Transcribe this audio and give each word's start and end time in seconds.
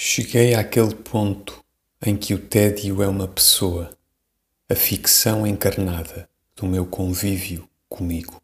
Cheguei 0.00 0.54
àquele 0.54 0.94
ponto 0.94 1.60
em 2.00 2.16
que 2.16 2.32
o 2.32 2.38
tédio 2.38 3.02
é 3.02 3.08
uma 3.08 3.26
pessoa, 3.26 3.90
a 4.70 4.74
ficção 4.76 5.44
encarnada 5.44 6.30
do 6.54 6.66
meu 6.66 6.86
convívio 6.86 7.68
comigo. 7.88 8.40